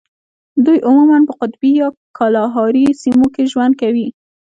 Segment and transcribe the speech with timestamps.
[0.65, 4.07] دوی عموماً په قطبي یا کالاهاري سیمو کې ژوند کوي.